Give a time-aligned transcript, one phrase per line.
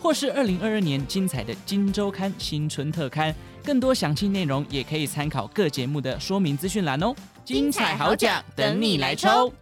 [0.00, 3.34] 或是二零二二年精彩的《金周刊》新春特刊。
[3.62, 7.14] 更多详细内容也可以参考各节目的说明资讯栏哦。
[7.44, 9.52] 精彩好奖等你来抽！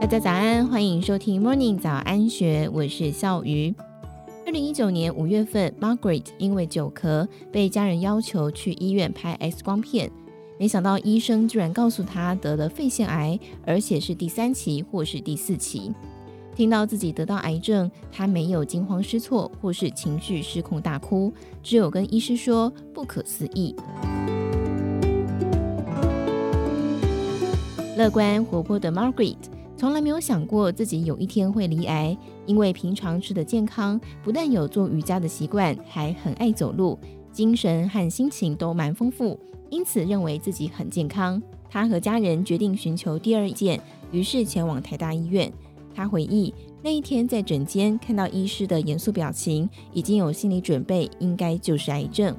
[0.00, 3.74] 大家早安，欢迎收听 Morning 早安学，我是笑鱼。
[4.46, 10.10] 二零一九年五月份，Margaret 因为久咳，被家人要求去医院拍 X 光片，
[10.58, 15.92] 没想到医生居然告诉她得了肺腺癌，而且是第三期或是第四期。
[16.54, 21.30] 听到自己得到癌症，他没有惊慌失措或是情绪失控大哭，
[21.62, 23.76] 只有跟医师说不可思议。
[27.98, 29.36] 乐观活泼的 Margaret
[29.76, 36.98] 从来没有想过自己有一天会罹癌，因为平常吃得健康，不但有做瑜伽的习惯，还很爱走路，
[37.36, 41.40] 精神和心情都蛮丰富，因此认为自己很健康。
[41.68, 43.78] 他和家人决定寻求第二意见，
[44.10, 45.52] 于是前往台大医院。
[45.94, 52.34] 他回忆那一天在诊间看到医师的严肃表情，已经有心理准备，应该就是癌症。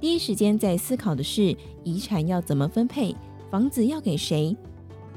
[0.00, 1.54] 第一时间在思考的是
[1.84, 3.14] 遗产要怎么分配，
[3.50, 4.56] 房子要给谁。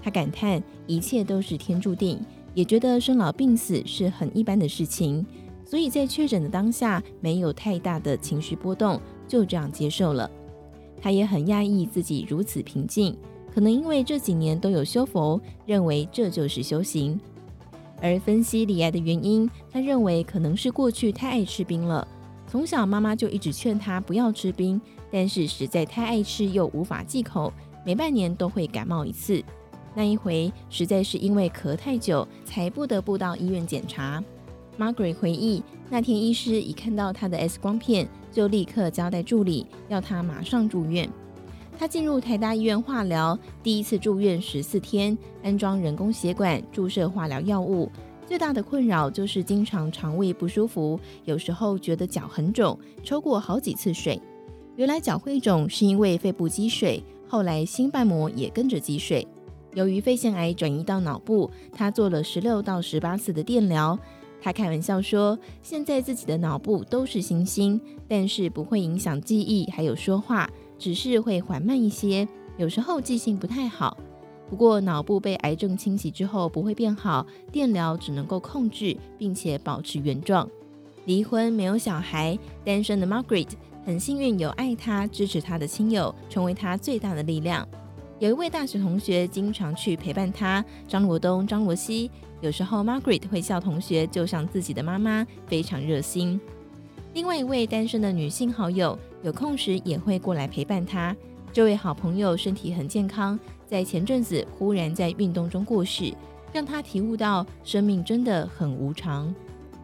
[0.02, 2.19] 他感叹一切都是天注定，
[2.53, 5.25] 也觉得生老病死是很一般的事情，
[5.63, 8.99] 所以在确诊的当下没有太大的情绪波动，
[9.31, 10.29] 就这样接受了。
[11.01, 13.17] 他也很讶异自己如此平静，
[13.53, 17.17] 可能因为这几年都有修佛，认为这就是修行。
[18.02, 22.05] 而分析李癌的原因，他认为可能是过去太爱吃冰了。
[22.45, 27.53] 从小妈妈就一直劝他不要吃冰，但是实在太爱吃又无法忌口，
[27.85, 29.41] 每半年都会感冒一次。
[29.95, 34.21] 那一回实在是因为咳太久，才不得不到医院检查。
[34.77, 41.09] Margaret 回忆，那天医师一看到他的 X 光片，就立刻交代助理要他马上住院。
[41.77, 47.91] 他进入台大医院化疗，第一次住院十四天，安装人工血管，注射化疗药物。
[48.25, 54.17] 最大的困扰就是经常肠胃不舒服，有时候觉得脚很肿，抽过好几次水。
[54.77, 59.27] 原来脚会肿是因为肺部积水，后来心瓣膜也跟着积水。
[59.73, 63.99] 由于肺腺癌转移到脑部，他做了十六到十八次的电疗。
[64.41, 70.49] 他开玩笑说，现在自己的脑部都是星星，但是不会影响记忆，还有说话。
[70.79, 73.95] 只是会缓慢一些，有时候记性不太好。
[74.49, 80.49] 不过脑部被癌症侵袭之后不会变好，电疗只能够控制，并且保持原状。
[81.05, 83.49] 离婚没有小孩，单身的 Margaret
[83.85, 87.67] 很幸运有爱她、支持她的亲友，成为她最大的力量。
[88.21, 92.11] 有一位大学同学经常去陪伴她，张罗东、张罗西。
[92.39, 96.39] 有时候 Margaret 会笑同学就像自己的妈妈，非常热心。
[97.15, 101.15] 另外一位单身的女性好友，有空时也会过来陪伴她。
[101.52, 106.14] 这位好朋友身体很健康，在前阵子忽然在运动中过世，
[106.53, 109.33] 让她体悟到生命真的很无常。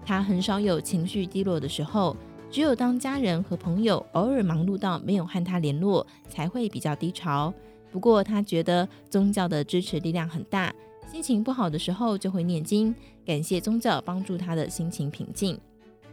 [0.05, 2.15] 她很少有情绪低落的时候，
[2.51, 7.51] 只有当家人和朋友偶尔忙碌到没有和她联络，才会比较低潮。
[7.97, 10.71] 不过他觉得宗教的支持力量很大，
[11.11, 12.93] 心情不好的时候就会念经，
[13.25, 15.59] 感谢宗教帮助他的心情平静。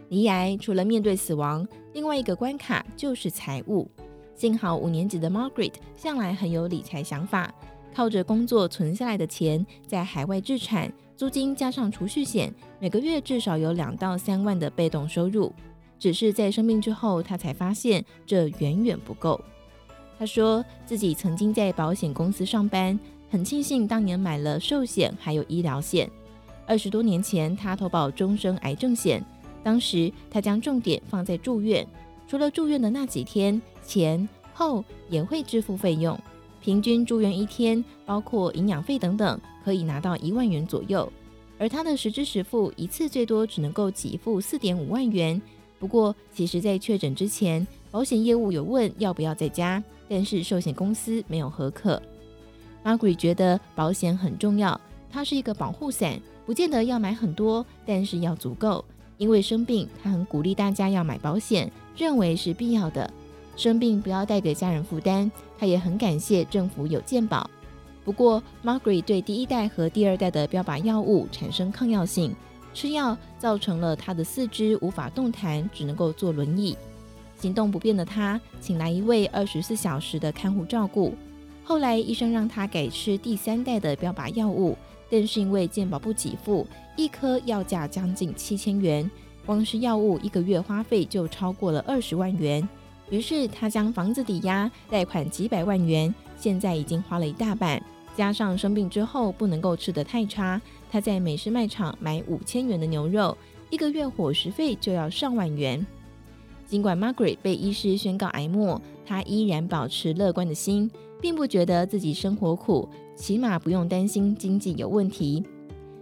[0.09, 3.87] 离癌除了面对死亡，另外一个关卡就是财务。
[4.35, 7.53] 幸好五年级的 Margaret 向来很有理财想法，
[7.95, 12.51] 靠着工作存下来的钱，在海外置产、租金加上储蓄险，
[12.81, 15.53] 每个月至少有两到三万的被动收入。
[15.99, 19.39] 只是在生病之后，他才发现这远远不够。
[20.19, 22.99] 他说自己曾经在保险公司上班，
[23.31, 26.11] 很庆幸当年买了寿险还有医疗险。
[26.67, 29.25] 二十多年前，他投保终身癌症险。
[29.63, 31.87] 当时他将重点放在住院，
[32.29, 36.19] 除了住院的那几天，前后也会支付费用。
[36.61, 41.11] 平均住院一天，包括营养费等等，可以拿到一万元左右。
[41.59, 45.41] 而他的实支实付一次最多只能够给付四点五万元。
[45.79, 52.03] 不过，其实在确诊之前，保险业务有问要不要再加，但是寿险公司没有核可。
[52.85, 58.85] Margaret 觉得保险很重要，它是一个保护伞，不见得要买很多，但是要足够。
[59.17, 63.09] 因为生病，他很鼓励大家要买保险，认为是必要的。
[63.55, 67.49] 生病不要带给家人负担，他也很感谢政府有健保。
[68.05, 72.35] 不过，Margaret 对第一代和第二代的标靶药物产生抗药性，
[72.75, 76.77] 吃药造成了他的四肢无法动弹，只能够坐轮椅。
[77.39, 81.15] 行动不便的他，请来一位二十四小时的看护照顾。
[81.63, 84.77] 后来医生让他改吃第三代的标靶药物，
[85.11, 86.67] 但是因为健保不给付，
[86.97, 89.11] 一颗药价将近七千元，
[89.47, 92.67] 光是药物一个月花费就超过了二十万元。
[93.11, 97.83] 于是他将房子抵押，贷款几百万元，现在已经花了一大半，
[98.17, 100.61] 加上生病之后不能够吃得太差，
[100.91, 103.37] 他在美食卖场买五千元的牛肉，
[103.71, 105.87] 一个月伙食费就要上万元。
[106.67, 110.91] 尽管 Margaret 被医师宣告癌末，她依然保持乐观的心，
[111.21, 115.45] 并不觉得自己生活苦，起码不用担心经济有问题。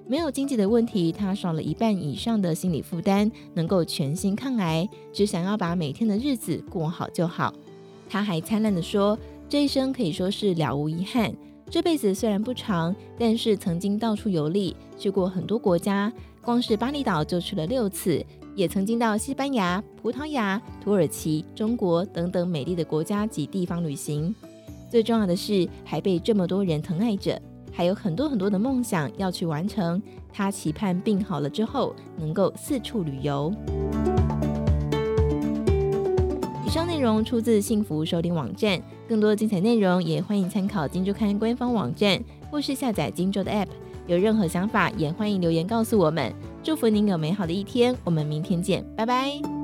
[0.07, 7.53] 没有经济的问题，她少了一半以上的心理负担，能够全心抗癌，只想要把每天的日子过好就好。
[8.09, 9.19] 她还灿烂地说
[9.49, 11.33] ：“这一生可以说是了无遗憾。
[11.71, 16.13] 这辈子虽然不长，但是曾经到处游历，去过很多国家，
[16.43, 18.25] 光是巴厘岛就去了六次。”
[18.55, 24.35] 也曾经到西班牙、葡萄牙、土耳其、中国等等美丽的国家及地方旅行。
[24.91, 27.41] 最重要的是，还被这么多人疼爱着，
[27.73, 30.03] 还有很多很多的梦想要去完成。
[30.31, 33.53] 他期盼病好了之后，能够四处旅游。
[36.67, 43.69] 以上内容出自幸福收听网站，更多精彩内容也欢迎参考《金周刊》官方网站，或是下载《金周》的 App。
[44.07, 46.33] 有任何想法，也欢迎留言告诉我们。
[46.63, 49.62] 祝福您有美好的一天，我们明天见，拜拜。